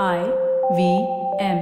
I 0.00 0.20
V 0.76 0.82
M. 1.38 1.58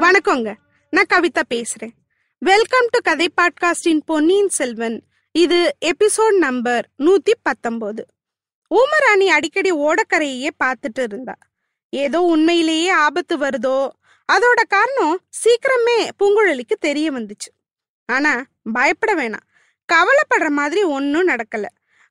வணக்கங்க. 0.00 0.54
நான் 0.90 1.10
கவிதா 1.14 1.42
பேசுறேன். 1.54 1.94
வெல்கம் 2.38 2.88
டு 2.90 2.98
கதை 3.02 3.28
பாட்காஸ்டின் 3.36 4.00
பொன்னியின் 4.04 4.48
செல்வன். 4.48 5.04
இது 5.32 5.76
எபிசோட் 5.80 6.38
நம்பர் 6.38 6.88
நூத்தி 6.98 7.34
பத்தொன்பது 7.42 8.06
ஊமராணி 8.70 9.26
அடிக்கடி 9.26 9.72
ஓடக்கரையே 9.72 10.48
பார்த்துட்டு 10.64 11.02
இருந்தா. 11.02 11.36
ஏதோ 11.90 12.20
உண்மையிலேயே 12.20 12.90
ஆபத்து 12.90 13.38
வருதோ 13.38 13.88
அதோட 14.28 14.60
காரணம் 14.68 15.16
சீக்கிரமே 15.42 15.98
பூங்குழலிக்கு 16.18 16.76
தெரிய 16.80 17.12
வந்துச்சு. 17.12 17.50
ஆனா 18.08 18.32
பயப்பட 18.72 19.12
வேணாம். 19.14 19.46
கவலைப்படுற 19.88 20.48
மாதிரி 20.48 20.82
ஒன்றும் 20.82 21.28
நடக்கல. 21.28 21.66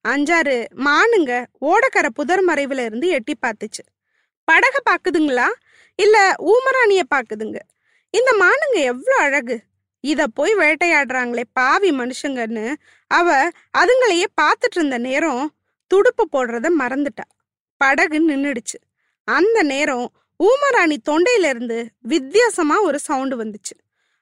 அஞ்சாறு 0.06 0.56
மானுங்க 0.86 1.34
ஓடக்கரை 1.62 2.10
புதர் 2.14 2.44
மறைவுல 2.48 2.86
இருந்து 2.86 3.08
எட்டி 3.08 3.34
பார்த்துச்சு. 3.42 3.84
படக 4.48 4.76
பாக்குதுங்களா? 4.90 5.48
இல்ல 6.00 6.18
ஊமராணிய 6.52 7.04
பாக்குதுங்க? 7.16 7.60
இந்த 8.14 8.32
மானுங்க 8.40 8.78
எவ்வளோ 8.84 9.16
அழகு. 9.18 9.56
இத 10.04 10.22
போய் 10.28 10.54
வேட்டையாடுறாங்களே 10.56 11.44
பாவி 11.54 11.92
மனுஷங்கன்னு 11.92 12.74
அவ 13.08 13.50
அதுங்களையே 13.78 14.28
பார்த்துட்டு 14.42 14.76
இருந்த 14.76 14.98
நேரம் 14.98 15.44
துடுப்பு 15.88 16.24
போடுறத 16.34 16.68
மறந்துட்டா. 16.80 17.26
படகு 17.82 18.18
நின்றுடுச்சு 18.30 18.80
அந்த 19.28 19.58
நேரம் 19.64 20.08
ஊமராணி 20.40 20.98
தொண்டையிலிருந்து 21.10 21.86
வித்தியாசமா 22.00 22.82
ஒரு 22.82 23.00
சவுண்டு 23.00 23.44
வந்துச்சு. 23.44 23.76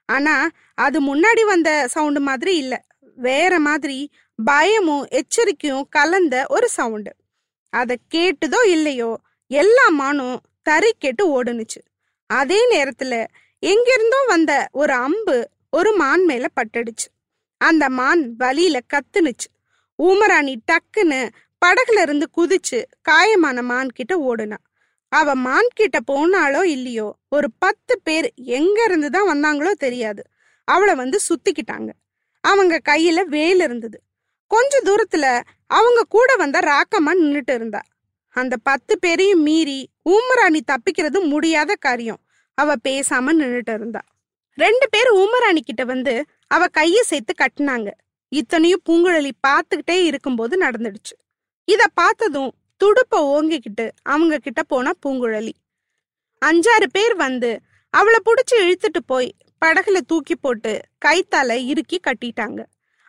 ஆனா 0.09 0.49
அது 0.75 0.97
முன்னாடி 1.01 1.43
வந்த 1.45 1.87
சவுண்டு 1.87 2.20
மாதிரி 2.20 2.57
இல்ல. 2.57 2.85
வேற 3.15 3.59
மாதிரி 3.59 3.97
பயமும் 4.39 5.05
எச்சரிக்கையும் 5.09 5.87
கலந்த 5.89 6.45
ஒரு 6.49 6.70
சவுண்டு 6.70 7.12
அதை 7.73 7.98
கேட்டுதோ 8.13 8.62
இல்லையோ 8.67 9.12
எல்லா 9.51 9.89
மானும் 9.89 10.37
தறி 10.63 10.91
கேட்டு 10.98 11.23
ஓடுனுச்சு. 11.35 11.82
அதே 12.29 12.59
நேரத்துல 12.76 13.13
எங்கிருந்தோ 13.59 14.20
வந்த 14.27 14.67
ஒரு 14.71 14.93
அம்பு 14.93 15.37
ஒரு 15.70 15.91
மான் 15.95 16.23
மேல 16.26 16.45
பட்டுடுச்சு. 16.55 17.07
அந்த 17.57 17.89
மான் 17.89 18.35
வலியில 18.39 18.77
கத்துனுச்சு. 18.93 19.49
ஊமராணி 19.99 20.55
டக்குன்னு 20.71 21.29
படகுல 21.62 22.01
இருந்து 22.01 22.27
குதிச்சு 22.37 22.79
காயமான 23.09 23.62
மான் 23.63 23.89
கிட்ட 23.89 24.13
ஓடுனா. 24.29 24.57
அவ 25.12 25.34
மான் 25.35 25.70
கிட்ட 25.73 25.98
போனாலோ 26.12 26.62
இல்லையோ 26.76 27.07
ஒரு 27.29 27.48
பத்து 27.59 27.93
பேர் 28.04 28.27
எங்க 28.35 28.77
இருந்து 28.84 29.09
தான் 29.09 29.29
வந்தாங்களோ 29.31 29.71
தெரியாது. 29.71 30.21
அவளை 30.67 30.93
வந்து 30.95 31.17
சுத்திக்கிட்டாங்க. 31.29 31.90
அவங்க 32.43 32.81
கையில 32.90 33.20
வேல் 33.26 33.59
இருந்தது. 33.59 33.98
கொஞ்ச 34.51 34.82
தூரத்துல 34.85 35.26
அவங்க 35.67 36.01
கூட 36.09 36.29
வந்த 36.35 36.59
ராக்கம்மா 36.59 37.12
நின்றுட்டு 37.21 37.54
இருந்தா. 37.54 37.82
அந்த 38.35 38.57
பத்து 38.57 38.93
பேரையும் 38.99 39.41
மீறி 39.41 39.79
ஊமராணி 40.09 40.62
தப்பிக்கிறது 40.71 41.20
முடியாத 41.27 41.71
காரியம். 41.79 42.21
அவ 42.57 42.73
பேசாம 42.87 43.34
நின்றுட்டு 43.41 43.73
இருந்தா. 43.73 44.01
ரெண்டு 44.57 44.85
பேர் 44.89 45.09
ஊமராணி 45.13 45.62
கிட்ட 45.63 45.84
வந்து 45.84 46.13
அவ 46.48 46.65
கைய 46.77 46.99
சேர்த்து 47.01 47.34
கட்டினாங்க. 47.37 47.89
இத்தனையும் 48.32 48.84
பூங்குழலி 48.89 49.32
பார்த்துக்கிட்டே 49.48 49.98
இருக்கும்போது 50.04 50.54
நடந்துடுச்சு. 50.62 51.15
இத 51.67 51.82
பார்த்ததும் 51.93 52.51
துடுப்ப 52.82 53.18
ஓங்கிக்கிட்டு 53.18 53.91
அவங்க 54.04 54.37
கிட்ட 54.37 54.63
போனா 54.63 54.91
பூங்குழலி. 55.05 55.54
அஞ்சாறு 56.46 56.88
பேர் 56.91 57.15
வந்து 57.15 57.62
அவளை 57.90 58.20
புடிச்சு 58.26 58.55
இழுத்துட்டு 58.60 59.01
போய் 59.05 59.35
படகுல 59.65 59.98
தூக்கி 60.07 60.35
போட்டு 60.35 60.82
கைத்தால 61.05 61.57
இறுக்கி 61.65 61.99
கட்டிட்டாங்க. 62.07 62.62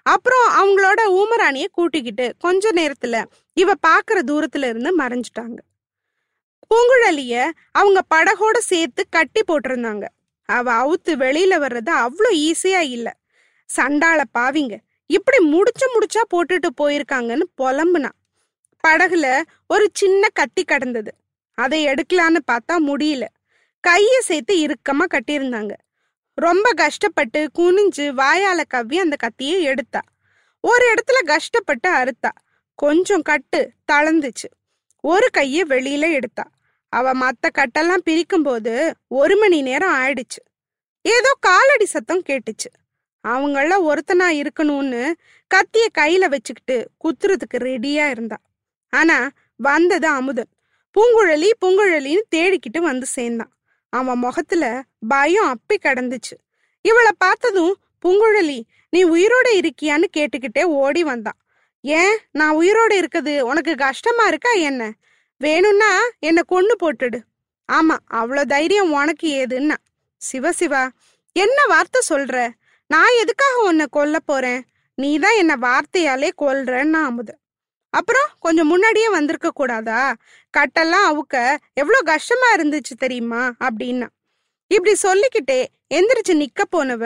அப்புறம் 0.03 0.47
அவங்களோட 0.61 1.01
ஊமராணிய 1.11 1.67
கூட்டிக்கிட்டு 1.73 2.35
கொஞ்ச 2.39 2.73
நேரத்துல 2.73 3.25
இவ 3.53 3.73
பாக்குற 3.87 4.19
தூரத்துல 4.27 4.69
இருந்து 4.69 4.91
மறைஞ்சிட்டாங்க. 4.99 5.59
பூங்குழலிய 6.71 7.51
அவங்க 7.73 8.01
படகோட 8.15 8.59
சேர்த்து 8.59 9.03
கட்டி 9.09 9.41
போட்டிருந்தாங்க. 9.49 10.05
அவ 10.49 10.73
அவுத்து 10.73 11.13
வெளியில 11.25 11.55
வர்றது 11.65 11.93
அவ்வளோ 12.05 12.31
ஈஸியா 12.31 12.81
இல்ல. 12.81 13.09
சண்டாள 13.65 14.23
பாவிங்க. 14.39 14.77
இப்படி 15.07 15.39
முடிச்சு 15.45 15.87
முடிச்சா 15.95 16.23
போட்டுட்டு 16.35 16.69
போயிருக்காங்கன்னு 16.81 17.47
புலம்புனா. 17.61 18.11
படகுல 18.89 19.43
ஒரு 19.69 19.91
சின்ன 19.93 20.29
கத்தி 20.29 20.65
கடந்தது. 20.65 21.15
அதை 21.55 21.87
எடுக்கலான்னு 21.87 22.39
பார்த்தா 22.53 22.73
முடியல. 22.73 23.25
கைய 23.89 24.19
சேர்த்து 24.19 24.57
இறுக்கமா 24.57 25.05
கட்டியிருந்தாங்க. 25.11 25.73
ரொம்ப 26.35 26.73
கஷ்டப்பட்டு 26.73 27.51
குனிஞ்சு 27.59 28.13
வாயால 28.13 28.63
கவ்வி 28.69 28.99
அந்த 28.99 29.17
கத்தியை 29.17 29.63
எடுத்தா. 29.63 30.01
ஒரு 30.61 30.95
இடத்துல 30.95 31.25
கஷ்டப்பட்டு 31.25 31.91
அறுத்தா. 31.91 32.31
கொஞ்சம் 32.75 33.23
கட்டு 33.23 33.73
தளர்ந்துச்சு. 33.93 34.49
ஒரு 35.01 35.29
கைய 35.39 35.65
வெளியில 35.69 36.13
எடுத்தா. 36.13 36.51
அவ 36.89 37.15
மத்த 37.15 37.49
கட்டெல்லாம் 37.59 38.03
பிரிக்கும் 38.05 38.43
போது 38.43 38.95
ஒரு 39.09 39.37
மணி 39.37 39.63
நேரம் 39.63 39.95
ஆயிடுச்சு. 39.95 40.43
ஏதோ 41.03 41.37
காலடி 41.41 41.85
சத்தம் 41.85 42.23
கேட்டுச்சு. 42.29 42.71
அவங்கள 43.29 43.77
ஒருத்தனா 43.89 44.43
இருக்கணும்னு 44.43 45.13
கத்திய 45.55 45.87
கையில 45.99 46.29
வச்சுக்கிட்டு 46.29 46.91
குத்துறதுக்கு 47.05 47.59
ரெடியா 47.59 48.11
இருந்தா. 48.11 48.37
ஆனா 48.93 49.31
வந்தது 49.57 50.09
அமுதன். 50.09 50.51
பூங்குழலி 50.97 51.51
பூங்குழலின்னு 51.61 52.25
தேடிக்கிட்டு 52.35 52.79
வந்து 52.79 53.07
சேர்ந்தான். 53.07 53.53
அவன் 53.89 54.19
முகத்துல 54.19 54.83
பயம் 55.09 55.51
அப்பி 55.55 55.77
கடந்துச்சு. 55.83 56.35
இவளை 56.83 57.13
பார்த்ததும் 57.19 57.75
பூங்குழலி 58.05 58.61
நீ 58.91 59.05
உயிரோட 59.05 59.49
இருக்கியான்னு 59.61 60.05
கேட்டுக்கிட்டே 60.17 60.63
ஓடி 60.63 61.05
வந்தான். 61.05 61.39
ஏன்? 61.81 62.17
நான் 62.31 62.57
உயிரோட 62.57 62.93
இருக்குது. 62.93 63.41
உனக்கு 63.41 63.75
கஷ்டமா 63.75 64.27
இருக்கா 64.27 64.53
என்ன? 64.53 64.93
வேணும்னா 65.37 65.91
என்னை 66.19 66.43
கொன்னு 66.53 66.75
போட்டுடு. 66.83 67.19
ஆமா 67.73 67.97
அவ்வளோ 68.15 68.43
தைரியம் 68.45 68.93
உனக்கு 68.93 69.29
ஏதுன்னா. 69.35 69.75
சிவசிவா 70.21 70.83
என்ன 71.37 71.59
வார்த்தை 71.69 72.01
சொல்ற? 72.09 72.51
நான் 72.87 73.19
எதுக்காக 73.21 73.63
உன்னை 73.63 73.87
கொல்ல 73.91 74.17
போறேன்? 74.25 74.61
நீ 74.95 75.19
தான் 75.19 75.37
என்ன 75.37 75.55
வார்த்தையாலே 75.57 76.31
கொல்றன்னா 76.43 77.01
அமுது 77.03 77.35
அப்புறம் 77.93 78.29
கொஞ்சம் 78.41 78.67
முன்னாடியே 78.67 79.09
வந்திருக்க 79.09 79.49
கூடாதா? 79.51 80.01
கட்டெல்லாம் 80.55 81.07
அவுக்க 81.11 81.37
எவ்வளோ 81.75 81.99
கஷ்டமா 82.03 82.49
இருந்துச்சு 82.55 82.95
தெரியுமா? 82.99 83.43
அப்படின்னா 83.65 84.09
இப்படி 84.71 84.93
சொல்லிக்கிட்டே 85.03 85.61
எந்திரிச்சு 85.95 86.35
நிக்க 86.43 86.63
போனவ 86.71 87.03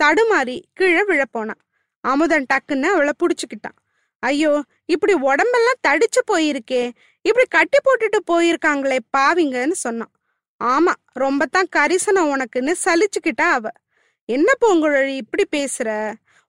தடுமாறி 0.00 0.56
கீழே 0.74 1.02
விழப்போனான் 1.02 1.60
அமுதன் 2.04 2.46
டக்குன்னு 2.52 2.88
அவளை 2.94 3.12
புடிச்சுக்கிட்டான். 3.22 3.76
ஐயோ 4.22 4.52
இப்படி 4.84 5.14
உடம்பெல்லாம் 5.28 5.82
தடிச்சு 5.88 6.20
போயிருக்கே. 6.32 6.82
இப்படி 7.24 7.46
கட்டி 7.48 7.78
போட்டுட்டு 7.86 8.18
போயிருக்காங்களே 8.30 8.98
பாவிங்கன்னு 9.16 9.76
சொன்னான். 9.86 10.12
ஆமா 10.60 10.92
ரொம்ப 11.12 11.46
தான் 11.46 11.68
கரிசனம் 11.76 12.30
உனக்குன்னு 12.34 12.72
சலிச்சுக்கிட்டா 12.84 13.46
அவ. 13.56 13.66
என்ன 14.28 14.48
பூங்குழலி 14.62 15.14
இப்படி 15.22 15.44
பேசுற? 15.56 15.88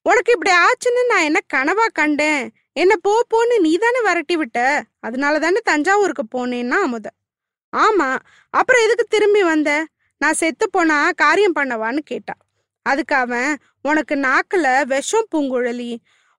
உனக்கு 0.06 0.32
இப்படி 0.32 0.52
ஆச்சுன்னு 0.66 1.04
நான் 1.08 1.28
என்ன 1.30 1.40
கனவா 1.54 1.86
கண்டேன்? 1.94 2.44
என்ன 2.76 2.94
போ 2.96 3.14
போன்னு 3.34 3.56
நீ 3.60 3.72
தானே 3.78 4.00
விரட்டி 4.02 4.36
விட்ட. 4.38 4.60
அதனால 5.00 5.40
தானே 5.40 5.60
தஞ்சாவூருக்கு 5.64 6.24
போனேன்னா 6.36 6.78
அமுத 6.86 7.08
ஆமா 7.74 8.08
அப்புறம் 8.54 8.84
எதுக்கு 8.86 9.06
திரும்பி 9.10 9.42
வந்த? 9.44 9.72
நான் 10.22 10.34
செத்து 10.34 10.66
போனா 10.70 10.98
காரியம் 11.16 11.56
பண்ணவான்னு 11.56 12.02
கேட்டா. 12.12 12.34
அதுக்கு 12.86 13.16
அவன் 13.16 13.52
உனக்கு 13.82 14.16
நாக்குல 14.28 14.68
விஷம் 14.86 15.28
பூங்குழலி. 15.32 15.92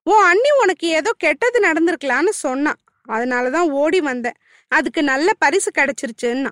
உன் 0.07 0.23
அண்ணி 0.31 0.51
உனக்கு 0.63 0.87
ஏதோ 0.99 1.11
கெட்டது 1.17 1.59
நடந்திருக்கலான்னு 1.59 2.33
சொன்னான் 2.45 2.79
அதனாலதான் 3.07 3.69
ஓடி 3.81 4.01
வந்தேன் 4.01 4.37
அதுக்கு 4.71 5.01
நல்ல 5.03 5.29
பரிசு 5.37 5.71
கிடைச்சிருச்சுன்னா. 5.75 6.51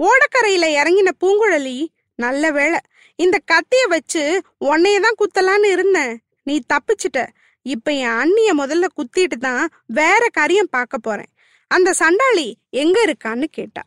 ஓடக்கரையில 0.00 0.66
இறங்கின 0.80 1.12
பூங்குழலி 1.22 1.78
நல்ல 2.18 2.50
வேளை. 2.50 2.80
இந்த 3.18 3.36
கத்திய 3.52 3.82
வச்சு 3.88 4.22
உன்னைய 4.64 4.98
தான் 5.00 5.18
குத்தலான்னு 5.22 5.68
இருந்தேன். 5.76 6.14
நீ 6.42 6.54
தப்பிச்சிட்ட. 6.72 7.20
இப்ப 7.68 7.92
என் 7.92 8.16
அண்ணிய 8.20 8.50
முதல்ல 8.54 8.86
குத்திட்டு 8.96 9.36
தான் 9.38 9.68
வேற 9.86 10.28
காரியம் 10.32 10.68
பார்க்க 10.70 10.98
போறேன். 10.98 11.30
அந்த 11.70 11.92
சண்டாளி 11.92 12.56
எங்க 12.70 12.98
இருக்கான்னு 13.04 13.44
கேட்டா. 13.50 13.82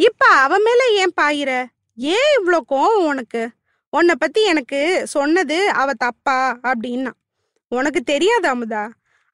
இப்ப 0.00 0.26
அவ 0.26 0.58
மேல 0.58 0.82
ஏன் 0.92 1.14
பாயிற? 1.20 1.50
ஏன் 1.96 2.30
இவ்வளோ 2.36 2.58
கோவம் 2.68 3.06
உனக்கு? 3.06 3.42
உன்னை 3.92 4.14
பத்தி 4.18 4.40
எனக்கு 4.44 5.02
சொன்னது 5.06 5.70
அவ 5.70 5.94
தப்பா? 5.94 6.58
அப்படின்னா. 6.62 7.12
உனக்கு 7.72 8.00
தெரியாது 8.02 8.48
அமுதா. 8.48 8.84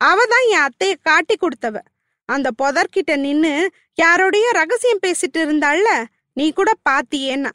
அவ 0.01 0.19
தான் 0.27 0.47
என் 0.49 0.67
அத்தைய 0.69 0.95
காட்டி 1.03 1.35
கொடுத்தவ. 1.35 1.77
அந்த 2.29 2.51
புதர்கிட்ட 2.63 3.17
நின்னு 3.17 3.53
யாரோடைய 4.03 4.47
ரகசியம் 4.53 5.03
பேசிட்டு 5.07 5.39
இருந்தாள்ல 5.39 5.91
நீ 6.33 6.53
கூட 6.53 6.71
பாத்தியேன்னா. 6.91 7.53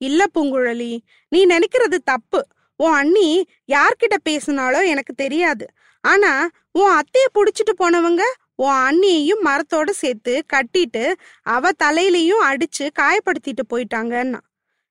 இல்ல 0.00 0.24
பூங்குழலி 0.34 0.92
நீ 1.28 1.40
நினைக்கிறது 1.46 1.98
தப்பு. 2.04 2.40
உன் 2.82 2.92
அண்ணி 2.92 3.28
யார்கிட்ட 3.68 4.16
பேசினாலோ 4.28 4.80
எனக்கு 4.86 5.14
தெரியாது. 5.14 5.64
ஆனா 6.04 6.32
உன் 6.72 6.90
அத்தைய 6.90 7.26
புடிச்சிட்டு 7.34 7.72
போனவங்க 7.78 8.22
உன் 8.54 8.78
அண்ணியையும் 8.86 9.44
மரத்தோட 9.44 9.90
சேர்த்து 9.90 10.34
கட்டிட்டு 10.52 11.04
அவ 11.42 11.70
தலையிலையும் 11.84 12.44
அடிச்சு 12.50 12.84
காயப்படுத்திட்டு 13.00 13.64
போயிட்டாங்கன்னா 13.72 14.40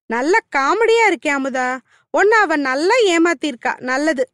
நல்ல 0.10 0.38
காமெடியா 0.56 1.06
இருக்கே 1.08 1.32
அமுதா. 1.38 1.68
ஒன்னு 2.14 2.36
அவ 2.36 2.56
நல்லா 2.56 2.96
ஏமாத்திருக்கா. 3.06 3.72
நல்லது. 3.82 4.26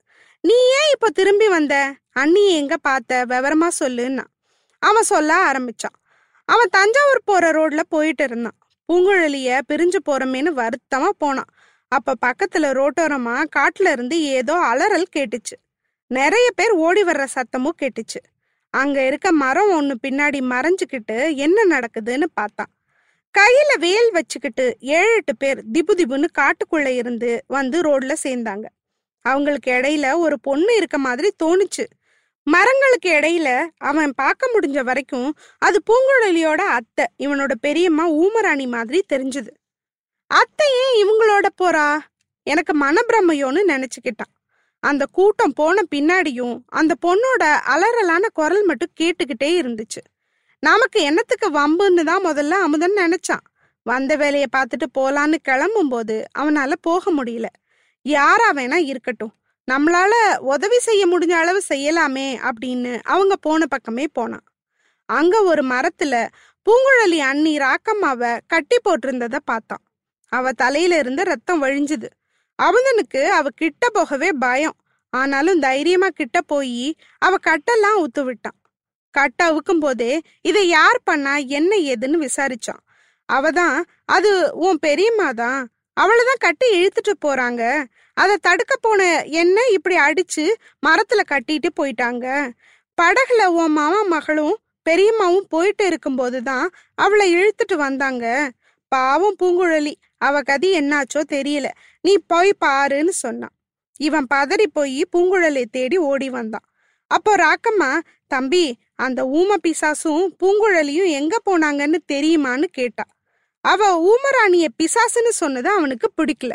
நீ 0.41 0.53
ஏன் 0.53 0.91
இப்ப 0.93 1.09
திரும்பி 1.09 1.47
வந்த? 1.47 1.75
அண்ணியை 2.19 2.55
எங்க 2.61 2.75
பார்த்த? 2.77 3.25
விவரமா 3.29 3.69
சொல்லுன்னா 3.79 4.25
அவன் 4.83 5.09
சொல்ல 5.11 5.31
ஆரம்பிச்சான். 5.51 5.97
அவன் 6.49 6.71
தஞ்சாவூர் 6.71 7.21
போற 7.25 7.51
ரோட்ல 7.51 7.81
போயிட்டு 7.89 8.23
இருந்தான். 8.23 8.57
பூங்குழலிய 8.89 9.59
பிரிஞ்சு 9.73 9.99
போறமேன்னு 10.09 10.51
வருத்தமா 10.61 11.09
போனான். 11.17 11.51
அப்ப 11.95 12.15
பக்கத்துல 12.25 12.67
ரோட்டோரமா 12.79 13.35
காட்டுல 13.55 13.91
இருந்து 13.91 14.17
ஏதோ 14.37 14.55
அலறல் 14.71 15.13
கேட்டுச்சு. 15.15 15.55
நிறைய 16.11 16.47
பேர் 16.55 16.73
ஓடி 16.85 17.01
வர்ற 17.03 17.25
சத்தமும் 17.35 17.79
கேட்டுச்சு. 17.81 18.19
அங்க 18.73 18.97
இருக்க 19.05 19.27
மரம் 19.43 19.71
ஒண்ணு 19.71 19.95
பின்னாடி 20.07 20.39
மறைஞ்சுக்கிட்டு 20.53 21.17
என்ன 21.35 21.65
நடக்குதுன்னு 21.73 22.27
பார்த்தான். 22.33 22.71
கையில 23.35 23.71
வேல் 23.79 24.11
வச்சுக்கிட்டு 24.11 24.65
ஏழு 24.79 25.13
எட்டு 25.15 25.33
பேர் 25.37 25.59
திபு 25.73 25.93
திபுன்னு 25.99 26.29
காட்டுக்குள்ள 26.39 26.89
இருந்து 27.01 27.29
வந்து 27.47 27.77
ரோட்ல 27.81 28.13
சேர்ந்தாங்க. 28.23 28.65
அவங்களுக்கு 29.25 29.69
இடையில 29.71 30.07
ஒரு 30.17 30.35
பொண்ணு 30.39 30.71
இருக்க 30.75 30.97
மாதிரி 30.97 31.29
தோணுச்சு. 31.43 31.85
மரங்களுக்கு 32.47 33.09
இடையில 33.11 33.49
அவன் 33.89 34.11
பார்க்க 34.15 34.51
முடிஞ்ச 34.53 34.79
வரைக்கும் 34.83 35.29
அது 35.57 35.77
பூங்குழலியோட 35.89 36.61
அத்தை 36.77 37.05
இவனோட 37.17 37.53
பெரியம்மா 37.61 38.05
ஊமராணி 38.21 38.65
மாதிரி 38.67 38.99
தெரிஞ்சுது. 39.13 39.51
அத்தை 40.31 40.67
ஏன் 40.83 40.95
இவங்களோட 41.03 41.47
போறா? 41.63 41.99
எனக்கு 42.43 42.73
மனப்பிரமையோன்னு 42.79 43.61
நினைச்சுக்கிட்டான். 43.67 44.31
அந்த 44.79 45.03
கூட்டம் 45.11 45.53
போன 45.53 45.81
பின்னாடியும் 45.95 46.55
அந்த 46.67 46.93
பொண்ணோட 47.05 47.43
அலறலான 47.73 48.23
குரல் 48.33 48.63
மட்டும் 48.63 48.95
கேட்டுக்கிட்டே 48.99 49.49
இருந்துச்சு. 49.61 50.01
நமக்கு 50.59 50.99
என்னத்துக்கு 51.01 51.47
வம்புன்னு 51.49 52.03
தான் 52.03 52.25
முதல்ல 52.25 52.49
அமுதன் 52.49 52.97
நினைச்சான். 52.97 53.45
வந்த 53.85 54.15
வேலையை 54.15 54.47
பார்த்துட்டு 54.55 54.87
போலான்னு 54.97 55.37
கிளம்பும்போது 55.49 56.23
அவனால 56.39 56.73
போக 56.81 57.11
முடியல. 57.11 57.45
யாரா 58.01 58.51
வேணா 58.51 58.75
இருக்கட்டும். 58.75 59.33
நம்மளால 59.71 60.13
உதவி 60.37 60.79
செய்ய 60.79 61.07
முடிஞ்ச 61.07 61.31
அளவு 61.31 61.61
செய்யலாமே 61.69 62.27
அப்படின்னு 62.49 63.01
அவங்க 63.03 63.35
போன 63.35 63.65
பக்கமே 63.65 64.07
போனான். 64.13 64.45
அங்க 65.05 65.43
ஒரு 65.43 65.63
மரத்துல 65.63 66.27
பூங்குழலி 66.67 67.17
அண்ணி 67.17 67.57
ராக்கம்மாவை 67.57 68.39
கட்டி 68.47 68.77
போட்டிருந்ததை 68.85 69.39
பார்த்தான். 69.45 69.82
அவ 70.37 70.51
தலையில 70.61 70.97
இருந்து 70.97 71.23
ரத்தம் 71.23 71.61
வழிஞ்சுது. 71.63 72.09
அமுதனுக்கு 72.59 73.21
அவ 73.37 73.47
கிட்ட 73.55 73.83
போகவே 73.89 74.29
பயம். 74.39 74.77
ஆனாலும் 75.13 75.59
தைரியமா 75.59 76.09
கிட்ட 76.13 76.37
போய் 76.51 76.85
அவ 77.17 77.33
கட்டெல்லாம் 77.47 77.97
ஊத்து 78.03 78.21
விட்டான். 78.23 78.57
கட்ட 79.15 79.39
அவுக்கும் 79.49 79.81
போதே 79.83 80.13
இதை 80.41 80.63
யார் 80.67 80.99
பண்ணா 81.03 81.33
என்ன 81.57 81.71
ஏதுன்னு 81.91 82.17
விசாரிச்சான். 82.25 82.81
அவதான் 83.29 83.77
அது 84.15 84.31
உன் 84.65 84.79
பெரியம்மா 84.79 85.29
தான். 85.43 85.61
அவளைதான் 85.97 86.43
கட்டி 86.45 86.67
இழுத்துட்டு 86.77 87.13
போறாங்க. 87.25 87.63
அதை 88.17 88.35
தடுக்க 88.41 88.73
போன 88.81 89.01
என்ன 89.41 89.57
இப்படி 89.71 89.95
அடிச்சு 90.07 90.45
மரத்துல 90.87 91.21
கட்டிட்டு 91.31 91.69
போயிட்டாங்க? 91.79 92.25
படகுல 92.97 93.43
உன் 93.59 93.75
மாமா 93.77 94.01
மகளும் 94.13 94.57
பெரியம்மாவும் 94.89 95.49
போயிட்டு 95.53 95.83
இருக்கும்போது 95.85 96.39
தான் 96.43 96.65
அவளை 96.97 97.27
இழுத்துட்டு 97.35 97.75
வந்தாங்க. 97.85 98.25
பாவம் 98.95 99.39
பூங்குழலி. 99.41 99.93
அவ 100.17 100.41
கதி 100.41 100.69
என்னாச்சோ 100.79 101.21
தெரியல. 101.35 101.67
நீ 102.05 102.13
போய் 102.27 102.51
பாருன்னு 102.65 103.13
சொன்னான் 103.23 103.55
இவன் 103.99 104.27
பதறி 104.33 104.67
போய் 104.73 105.01
பூங்குழலை 105.13 105.63
தேடி 105.71 105.97
ஓடி 106.11 106.29
வந்தான். 106.29 106.67
அப்போ 107.11 107.31
ராக்கம்மா 107.35 107.91
தம்பி 108.31 108.65
அந்த 109.05 109.19
ஊம 109.39 109.51
பிசாசும் 109.65 110.25
பூங்குழலியும் 110.41 111.09
எங்க 111.19 111.35
போனாங்கன்னு 111.45 111.99
தெரியுமான்னு 112.13 112.67
கேட்டா. 112.77 113.05
அவ 113.65 113.81
ஊமராணிய 114.11 114.65
பிசாசுன்னு 114.79 115.31
சொன்னது 115.41 115.69
அவனுக்கு 115.69 116.07
பிடிக்கல. 116.17 116.53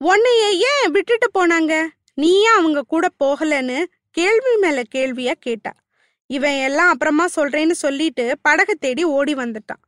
உன்னைய 0.00 0.44
ஏன் 0.70 0.90
விட்டுட்டு 0.94 1.28
போனாங்க? 1.36 1.74
நீ 2.20 2.30
ஏன் 2.40 2.58
அவங்க 2.58 2.80
கூட 2.88 3.06
போகலன்னு 3.24 3.78
கேள்வி 4.16 4.52
மேல 4.56 4.82
கேள்வியா 4.94 5.34
கேட்டா. 5.40 5.72
இவன் 6.30 6.58
எல்லாம் 6.66 6.92
அப்புறமா 6.92 7.24
சொல்றேன்னு 7.36 7.76
சொல்லிட்டு 7.84 8.24
படகு 8.42 8.74
தேடி 8.76 9.02
ஓடி 9.16 9.34
வந்துட்டான். 9.34 9.82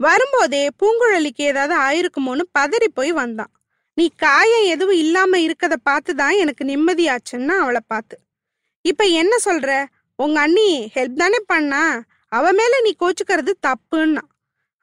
வரும்போதே 0.00 0.68
பூங்குழலிக்கு 0.78 1.42
ஏதாவது 1.42 1.74
ஆயிருக்குமோன்னு 1.80 2.40
பதறி 2.58 2.88
போய் 2.94 3.12
வந்தான். 3.12 3.52
நீ 3.94 4.12
காயம் 4.16 4.64
எதுவும் 4.64 4.96
இல்லாம 4.96 5.38
இருக்கத 5.38 5.74
பார்த்து 5.82 6.14
தான் 6.14 6.30
எனக்கு 6.30 6.64
நிம்மதியாச்சுன்னா 6.64 7.56
அவளை 7.58 7.80
பார்த்து. 7.86 8.16
இப்ப 8.82 9.04
என்ன 9.04 9.36
சொல்ற? 9.44 9.84
உங்க 10.16 10.40
அண்ணி 10.40 10.90
ஹெல்ப் 10.94 11.14
தானே 11.14 11.38
பண்ணா? 11.46 12.02
அவ 12.28 12.52
மேல 12.52 12.80
நீ 12.80 12.96
கோச்சுக்கிறது 13.00 13.52
தப்புன்னா. 13.66 14.22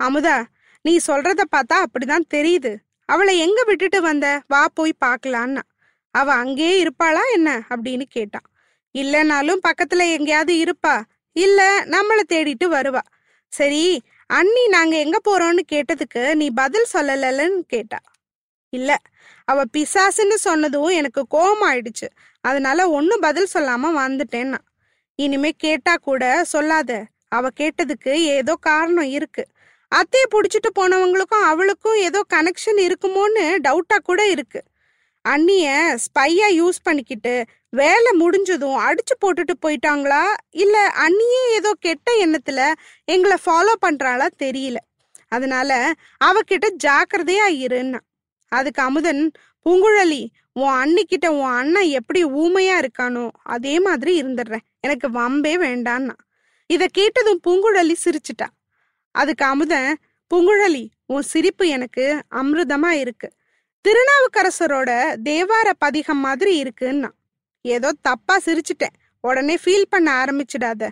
அமுதா 0.04 0.46
நீ 0.82 1.00
சொல்றத 1.08 1.42
பார்த்தா 1.56 1.84
அப்படிதான் 1.84 2.30
தெரியுது. 2.34 2.76
அவளை 3.06 3.40
எங்க 3.40 3.64
விட்டுட்டு 3.66 4.02
வந்த? 4.02 4.42
வா 4.48 4.68
போய் 4.74 4.94
பார்க்கலான்னா. 5.06 5.62
அவ 6.12 6.34
அங்கேயே 6.34 6.84
இருப்பாளா 6.84 7.22
என்ன? 7.34 7.64
அப்படின்னு 7.70 8.06
கேட்டான். 8.10 8.48
இல்லைனாலும் 8.96 9.60
பக்கத்துல 9.68 10.12
எங்கேயாவது 10.12 10.54
இருப்பா. 10.56 11.02
இல்ல 11.36 11.84
நம்மளை 11.86 12.24
தேடிட்டு 12.30 12.66
வருவா. 12.66 13.02
சரி 13.48 14.02
அண்ணி 14.30 14.64
நாங்க 14.68 14.96
எங்க 14.98 15.18
போறோம்னு 15.28 15.62
கேட்டதுக்கு 15.72 16.24
நீ 16.36 16.48
பதில் 16.50 16.88
சொல்லலன்னு 16.94 17.60
கேட்டா. 17.68 18.00
இல்ல 18.74 18.92
அவ 19.46 19.62
பிசாசுன்னு 19.78 20.38
சொன்னதும் 20.48 20.92
எனக்கு 21.00 21.22
கோபம் 21.28 21.64
ஆயிடுச்சு 21.70 22.08
அதனால 22.44 22.90
ஒன்னும் 22.90 23.20
பதில் 23.20 23.54
சொல்லாம 23.54 23.92
வந்துட்டேன்னா. 24.02 24.60
இனிமே 25.20 25.52
கேட்டா 25.58 25.94
கூட 26.02 26.24
சொல்லாத. 26.44 26.92
அவ 27.30 27.48
கேட்டதுக்கு 27.60 28.14
ஏதோ 28.38 28.54
காரணம் 28.62 29.10
இருக்கு. 29.18 29.44
அத்தைய 29.92 30.26
புடிச்சிட்டு 30.34 30.70
போனவங்களுக்கும் 30.80 31.46
அவளுக்கும் 31.52 31.98
ஏதோ 32.08 32.22
கனெக்ஷன் 32.34 32.80
இருக்குமோன்னு 32.88 33.46
டவுட்டா 33.68 33.98
கூட 34.04 34.22
இருக்கு. 34.30 34.62
அண்ணிய 35.26 35.68
ஸ்பையா 36.06 36.48
யூஸ் 36.60 36.80
பண்ணிக்கிட்டு 36.84 37.34
வேலை 37.70 38.12
முடிஞ்சதும் 38.12 38.80
அடிச்சு 38.80 39.14
போட்டுட்டு 39.26 39.54
போயிட்டாங்களா? 39.62 40.24
இல்ல 40.50 40.94
அண்ணியே 40.96 41.54
ஏதோ 41.54 41.74
கெட்ட 41.80 42.26
எண்ணத்துல 42.26 42.74
எங்களை 43.06 43.38
ஃபாலோ 43.46 43.74
பண்றாளா 43.82 44.28
தெரியல. 44.44 44.76
அதனால 45.28 45.92
அவகிட்ட 46.26 46.70
ஜாக்கிரதையா 46.84 47.48
இருன்னா. 47.48 48.00
அதுக்கு 48.48 48.82
அமுதன் 48.82 49.32
பூங்குழலி 49.66 50.28
உன் 50.54 50.70
அண்ணிக்கிட்ட 50.70 51.28
உன் 51.28 51.52
அண்ணன் 51.52 51.88
எப்படி 51.88 52.26
ஊமையா 52.26 52.86
இருக்கானோ 52.86 53.30
அதே 53.44 53.80
மாதிரி 53.80 54.22
இருந்துடுறேன். 54.22 54.66
எனக்கு 54.80 55.10
வம்பே 55.10 55.54
வேண்டான்னா. 55.66 56.16
இத 56.68 56.88
கேட்டதும் 56.92 57.42
பூங்குழலி 57.48 57.96
சிரிச்சிட்டா. 58.06 58.48
அதுக்கு 59.12 59.46
அமுதன் 59.46 59.98
பூங்குழலி 60.34 60.88
உன் 61.06 61.22
சிரிப்பு 61.22 61.68
எனக்கு 61.68 62.24
அமிர்தமா 62.32 62.90
இருக்கு. 62.90 63.32
திருநாவுக்கரசரோட 63.88 65.16
தேவார 65.24 65.72
பதிகம் 65.78 66.18
மாதிரி 66.18 66.62
இருக்குன்னா. 66.62 67.10
ஏதோ 67.62 67.92
தப்பா 68.02 68.40
சிரிச்சிட்டேன். 68.46 68.96
உடனே 69.22 69.58
ஃபீல் 69.66 69.86
பண்ண 69.90 70.26
ஆரம்பிச்சிடாத. 70.26 70.90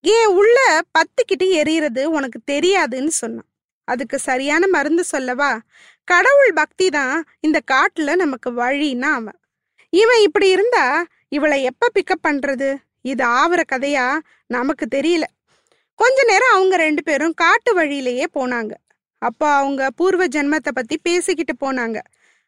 ஏன் 0.00 0.26
உள்ள 0.26 0.80
பத்துக்கிட்டு 0.98 1.44
எரியறது 1.44 2.04
உனக்கு 2.04 2.40
தெரியாதுன்னு 2.50 3.06
சொன்னான். 3.06 3.48
அதுக்கு 3.84 4.18
சரியான 4.18 4.66
மருந்து 4.66 5.04
சொல்லவா? 5.04 5.60
கடவுள் 6.04 6.52
பக்தி 6.52 6.90
தான் 6.90 7.24
இந்த 7.40 7.60
காட்டுல 7.72 8.14
நமக்கு 8.14 8.52
வழின்னா 8.52 9.02
அவன். 9.02 9.38
இவன் 9.90 10.20
இப்படி 10.20 10.48
இருந்தா 10.48 11.06
இவளை 11.28 11.62
எப்ப 11.62 11.88
பிக்கப் 11.94 12.26
பண்றது? 12.28 12.76
இது 13.02 13.24
ஆவற 13.24 13.62
கதையா? 13.72 14.18
நமக்கு 14.46 14.86
தெரியல. 14.94 15.22
கொஞ்ச 15.94 16.24
நேரம் 16.24 16.52
அவங்க 16.52 16.76
ரெண்டு 16.76 17.02
பேரும் 17.02 17.34
காட்டு 17.34 17.74
வழியிலேயே 17.74 18.26
போனாங்க. 18.34 18.70
அப்போ 19.18 19.48
அவங்க 19.48 19.90
பூர்வ 19.90 20.26
ஜென்மத்தை 20.26 20.70
பத்தி 20.74 20.98
பேசிக்கிட்டு 20.98 21.54
போனாங்க. 21.60 22.00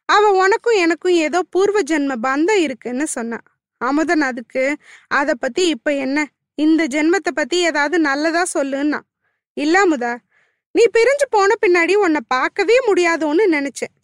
அவ 0.04 0.30
உனக்கும் 0.30 0.76
எனக்கும் 0.76 1.12
ஏதோ 1.12 1.42
பூர்வ 1.50 1.80
ஜென்ம 1.80 2.14
பந்தம் 2.22 2.60
இருக்குன்னு 2.60 3.06
சொன்னான். 3.06 3.42
அமுதன் 3.88 4.24
அதுக்கு 4.30 4.64
அத 5.08 5.34
பத்தி 5.34 5.62
இப்ப 5.68 5.94
என்ன? 6.04 6.18
இந்த 6.58 6.82
ஜென்மத்தை 6.86 7.32
பத்தி 7.34 7.58
ஏதாவது 7.60 7.96
நல்லதா 7.98 8.42
சொல்லுன்னா. 8.54 9.00
இல்ல 9.56 9.74
அமுதா 9.86 10.12
நீ 10.74 10.82
பிரிஞ்சு 10.92 11.26
போன 11.30 11.54
பின்னாடி 11.66 11.94
உன்னை 11.94 12.20
பார்க்கவே 12.26 12.76
முடியாதோன்னு 12.86 13.44
நினைச்சேன். 13.56 13.94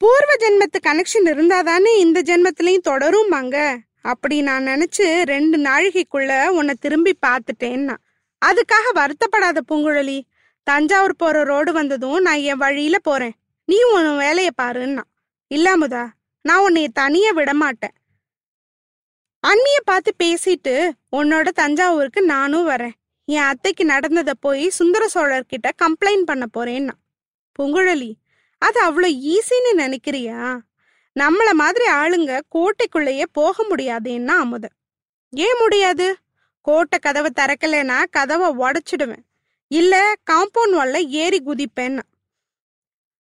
பூர்வ 0.00 0.32
ஜென்மத்து 0.40 0.78
கனெக்ஷன் 0.86 1.28
இருந்தாதானே 1.32 1.92
இந்த 1.98 2.18
ஜென்மத்திலையும் 2.22 2.88
தொடரும்பாங்க 2.88 3.56
அப்படி 4.02 4.36
நான் 4.42 4.66
நினைச்சு 4.66 5.06
ரெண்டு 5.22 5.56
நாழிகைக்குள்ள 5.58 6.32
உன்னை 6.58 6.74
திரும்பி 6.80 7.12
பார்த்துட்டேன்னா. 7.26 7.96
அதுக்காக 8.42 8.86
வருத்தப்படாத 8.94 9.58
பூங்குழலி. 9.70 10.18
தஞ்சாவூர் 10.66 11.14
போற 11.16 11.36
ரோடு 11.42 11.72
வந்ததும் 11.72 12.20
நான் 12.26 12.44
என் 12.50 12.62
வழியில 12.62 12.96
போறேன். 12.98 13.34
நீ 13.68 13.78
உன் 13.94 14.10
வேலையை 14.16 14.52
பாருன்னா. 14.62 15.04
இல்லாமுதா 15.54 16.04
நான் 16.44 16.62
உன்னை 16.62 16.84
தனியா 17.00 17.30
விட 17.30 17.52
மாட்டேன் 17.54 17.94
அண்ணிய 19.40 19.80
பார்த்து 19.84 20.14
பேசிட்டு 20.24 20.90
உன்னோட 21.12 21.48
தஞ்சாவூருக்கு 21.48 22.22
நானும் 22.22 22.68
வரேன். 22.68 22.90
என் 23.24 23.40
அத்தைக்கு 23.40 23.84
நடந்ததை 23.84 24.34
போய் 24.40 24.68
சுந்தர 24.68 25.08
சோழர்கிட்ட 25.14 25.70
கம்ப்ளைண்ட் 25.82 26.24
பண்ண 26.24 26.46
போறேன்னா? 26.58 26.90
பூங்குழலி 27.58 28.12
அது 28.58 28.78
அவ்வளோ 28.90 29.04
ஈஸின்னு 29.04 29.70
நினைக்கிறியா? 29.76 30.58
நம்மள 31.20 31.52
மாதிரி 31.52 31.84
ஆளுங்க 31.90 32.40
கோட்டைக்குள்ளேயே 32.54 33.22
போக 33.32 33.66
முடியாதுன்னா 33.70 34.26
அமுத. 34.26 34.68
ஏன் 35.30 35.58
முடியாது? 35.58 36.16
கோட்டை 36.60 36.98
கதவை 36.98 37.30
திறக்கலைன்னா 37.40 38.04
கதவை 38.10 38.48
உடச்சிடுவேன். 38.56 39.24
இல்ல 39.68 40.12
காம்பவுண்ட் 40.30 40.72
வால்ல 40.72 40.96
ஏறி 40.96 41.42
குதிப்பேன்னா. 41.46 42.02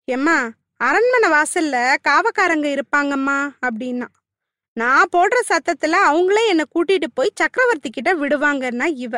எம்மா 0.04 0.50
அரண்மனை 0.76 1.30
வாசல்ல 1.30 1.94
காவக்காரங்க 2.08 2.66
இருப்பாங்கம்மா 2.68 3.50
அப்படின்னா. 3.66 4.06
நான் 4.78 5.08
போடுற 5.16 5.38
சத்தத்துல 5.48 5.96
அவங்களே 6.10 6.44
என்னை 6.46 6.64
கூட்டிட்டு 6.74 7.08
போய் 7.14 7.30
சக்கரவர்த்தி 7.34 7.90
கிட்ட 7.90 8.10
விடுவாங்கன்னா 8.14 8.86
இவ. 8.94 9.14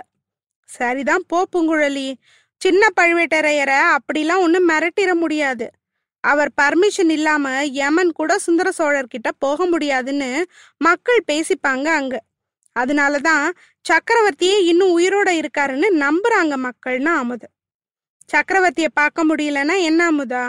சரிதான் 0.68 1.24
போ 1.26 1.38
பூங்குழலி. 1.52 2.14
சின்ன 2.56 2.88
பழுவேட்டரையரை 3.00 3.80
அப்படிலாம் 3.96 4.40
ஒன்றும் 4.40 4.68
மிரட்டிட 4.68 5.14
முடியாது. 5.14 5.70
அவர் 6.24 6.50
பர்மிஷன் 6.62 7.10
இல்லாம 7.10 7.64
யமன் 7.64 8.12
கூட 8.12 8.38
சுந்தர 8.38 8.70
சோழர் 8.72 9.06
கிட்ட 9.06 9.32
போக 9.32 9.66
முடியாதுன்னு 9.66 10.30
மக்கள் 10.78 11.24
பேசிப்பாங்க 11.32 11.88
அங்க. 12.00 12.14
அதனாலதான் 12.76 13.44
சக்கரவர்த்தியே 13.84 14.56
இன்னும் 14.64 14.98
உயிரோட 14.98 15.30
இருக்காருன்னு 15.40 15.88
நம்புறாங்க 16.04 16.54
மக்கள்னு 16.66 17.12
அமுது. 17.22 17.48
சக்கரவர்த்திய 18.32 18.88
பார்க்க 18.94 19.24
முடியலன்னா 19.24 19.76
என்ன 19.82 20.00
அமுதா? 20.10 20.44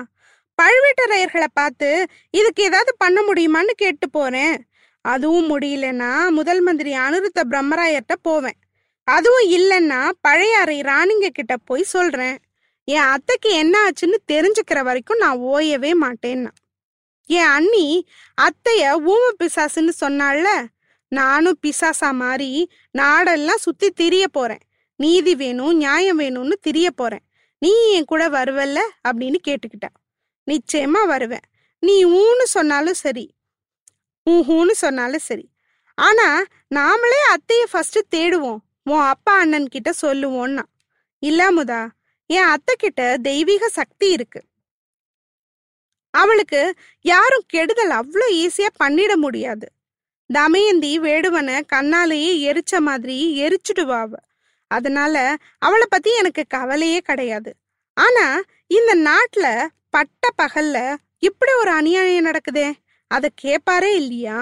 பழுவேட்டரையர்களை 0.62 1.48
பார்த்து 1.54 1.90
இதுக்கு 2.32 2.64
ஏதாவது 2.64 2.92
பண்ண 2.98 3.20
முடியுமான்னு 3.22 3.74
கேட்டு 3.76 4.10
போறேன். 4.10 4.56
அதுவும் 5.02 5.50
முடியலன்னா 5.50 6.30
முதல் 6.30 6.62
மந்திரி 6.62 6.94
அனிருத்த 6.94 7.40
பிரம்மராயர்கிட்ட 7.50 8.16
போவேன். 8.22 8.58
அதுவும் 9.04 9.50
இல்லைன்னா 9.50 10.12
பழையாறை 10.22 10.82
ராணிங்க 10.82 11.28
கிட்ட 11.28 11.58
போய் 11.58 11.84
சொல்றேன். 11.84 12.38
என் 12.84 13.00
அத்தைக்கு 13.00 13.50
என்ன 13.52 13.90
ஆச்சுன்னு 13.90 14.16
தெரிஞ்சுக்கிற 14.32 14.84
வரைக்கும் 14.84 15.18
நான் 15.18 15.40
ஓயவே 15.40 15.92
மாட்டேன்னா. 16.02 16.50
என் 17.26 17.44
அண்ணி 17.44 18.08
அத்தைய 18.42 18.80
ஊம 18.80 19.28
பிசாசுன்னு 19.40 19.90
சொன்னால 20.06 20.66
நானும் 21.08 21.60
பிசாசா 21.68 22.14
மாறி 22.14 22.70
நாடெல்லாம் 22.98 23.56
சுத்தி 23.56 23.90
திரிய 23.90 24.28
போறேன். 24.28 24.62
நீதி 24.96 25.36
வேணும் 25.36 25.76
நியாயம் 25.76 26.20
வேணும்னு 26.20 26.52
திரிய 26.52 26.92
போறேன். 26.92 27.24
நீ 27.60 27.92
என் 27.92 28.06
கூட 28.06 28.30
வருவல்ல? 28.30 28.80
அப்படின்னு 29.08 29.36
கேட்டுக்கிட்ட. 29.48 29.88
நிச்சயமா 30.52 31.08
வருவேன். 31.08 31.46
நீ 31.80 32.06
ஊன்னு 32.06 32.44
சொன்னாலும் 32.44 32.94
சரி 32.94 33.32
ஊஹூன்னு 34.30 34.72
சொன்னாலும் 34.72 35.20
சரி. 35.20 35.50
ஆனா 35.96 36.44
நாமளே 36.76 37.22
அத்தைய 37.34 37.64
ஃபர்ஸ்ட் 37.72 38.16
தேடுவோம். 38.16 38.58
உன் 38.84 39.00
அப்பா 39.00 39.38
அண்ணன் 39.38 39.68
கிட்ட 39.68 39.92
சொல்லுவோன்னா. 40.02 40.62
இல்லாமுதா 41.26 41.90
என் 42.26 42.44
அத்தை 42.44 42.76
கிட்ட 42.78 43.18
தெய்வீக 43.18 43.70
சக்தி 43.70 44.12
இருக்கு. 44.12 44.44
அவளுக்கு 46.10 46.74
யாரும் 47.02 47.44
கெடுதல் 47.48 47.90
அவ்வளோ 47.90 48.28
ஈஸியா 48.34 48.68
பண்ணிட 48.84 49.16
முடியாது. 49.16 49.68
தமயந்தி 50.34 51.00
வேடுவனை 51.00 51.62
கண்ணாலேயே 51.76 52.32
எரிச்ச 52.50 52.80
மாதிரி 52.80 53.42
எரிச்சுடுவாவ 53.44 54.00
அவ. 54.00 54.14
அதனால 54.68 55.36
அவளை 55.58 55.86
பத்தி 55.90 56.16
எனக்கு 56.16 56.44
கவலையே 56.48 57.00
கிடையாது. 57.00 57.56
ஆனா 57.94 58.42
இந்த 58.68 58.92
நாட்டுல 58.96 59.68
பட்ட 59.90 60.28
பகல்ல 60.42 60.96
இப்படி 61.20 61.52
ஒரு 61.52 61.72
அநியாயம் 61.72 62.26
நடக்குதே. 62.26 62.74
அத 63.12 63.30
கேப்பாரே 63.42 63.92
இல்லையா? 63.96 64.40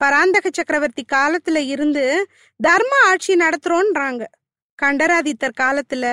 பராந்தக 0.00 0.50
சக்கரவர்த்தி 0.52 1.04
காலத்துல 1.12 1.56
இருந்து 1.66 2.04
தர்ம 2.60 2.92
ஆட்சி 3.04 3.34
நடத்துறோன்றாங்க. 3.34 4.22
கண்டராதித்தர் 4.78 5.58
காலத்துல 5.60 6.04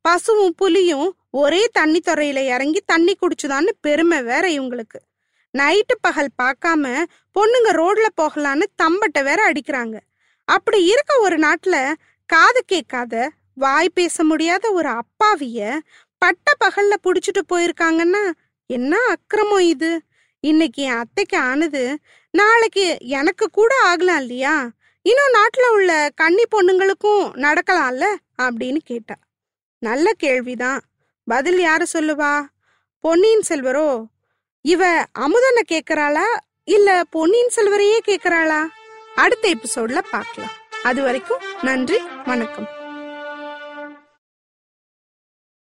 பசுவும் 0.00 0.54
புலியும் 0.56 1.08
ஒரே 1.30 1.68
தண்ணி 1.72 2.00
துறையில 2.06 2.38
இறங்கி 2.46 2.82
தண்ணி 2.86 3.14
குடிச்சுதான்னு 3.14 3.72
பெருமை 3.80 4.22
வேற 4.22 4.48
இவங்களுக்கு. 4.48 4.98
நைட்டு 5.54 5.94
பகல் 6.00 6.36
பார்க்காம 6.42 6.84
பொண்ணுங்க 7.36 7.70
ரோட்ல 7.72 8.06
போகலான்னு 8.20 8.66
தம்பட்ட 8.76 9.22
வேற 9.22 9.52
அடிக்கிறாங்க. 9.52 9.96
அப்படி 10.48 10.84
இருக்க 10.84 11.20
ஒரு 11.20 11.36
நாட்டுல 11.38 11.76
காது 12.30 12.62
கேட்காத 12.66 13.14
வாய் 13.54 13.90
பேச 13.94 14.24
முடியாத 14.24 14.72
ஒரு 14.72 14.88
அப்பாவிய 14.88 15.60
பட்ட 16.22 16.52
பகல்ல 16.64 16.94
புடிச்சிட்டு 17.04 17.42
போயிருக்காங்கன்னா 17.52 18.24
என்ன 18.70 18.92
அக்கிரமம் 19.08 19.66
இது? 19.66 19.90
இன்னைக்கு 20.46 20.82
என் 20.82 20.96
அத்தைக்கு 20.96 21.38
ஆனது 21.38 21.98
நாளைக்கு 22.30 22.96
எனக்கு 23.00 23.50
கூட 23.50 23.74
ஆகலாம் 23.82 24.20
இல்லையா? 24.20 24.70
இன்னும் 25.02 25.30
நாட்டில் 25.32 25.68
உள்ள 25.68 26.10
கன்னி 26.14 26.42
பொண்ணுங்களுக்கும் 26.42 27.30
நடக்கலாம்ல? 27.36 28.04
அப்படின்னு 28.42 28.76
கேட்டா. 28.84 29.14
நல்ல 29.78 30.12
கேள்விதான். 30.12 30.80
பதில் 31.24 31.60
யாரு 31.60 31.86
சொல்லுவா? 31.92 32.46
பொன்னியின் 33.00 33.42
செல்வரோ? 33.48 34.06
இவ 34.62 35.04
அமுதனை 35.12 35.62
கேட்கறாளா 35.72 36.24
இல்ல 36.64 37.04
பொன்னியின் 37.10 37.52
செல்வரையே 37.56 37.98
கேட்குறாளா 38.06 38.66
அடுத்த 39.14 39.54
எபிசோட்ல 39.54 40.02
பார்க்கலாம் 40.10 40.56
அது 40.82 41.02
வரைக்கும் 41.02 41.42
நன்றி 41.62 41.98
வணக்கம். 42.24 42.75